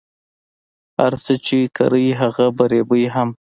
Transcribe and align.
هر 0.99 1.13
څه 1.23 1.33
چی 1.45 1.59
کری 1.77 2.05
هغه 2.21 2.45
به 2.55 2.63
ریبی 2.71 3.03
هم 3.15 3.29